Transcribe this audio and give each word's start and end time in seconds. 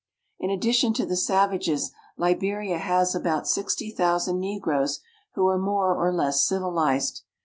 In 0.39 0.49
addition 0.49 0.93
to 0.93 1.05
the 1.05 1.15
savages, 1.15 1.91
Liberia 2.17 2.79
has 2.79 3.13
about 3.13 3.47
sixty 3.47 3.91
thousand 3.91 4.39
negroes 4.39 4.99
who 5.35 5.47
are 5.47 5.59
more 5.59 5.93
or 5.93 6.11
less 6.11 6.43
civilized. 6.43 7.21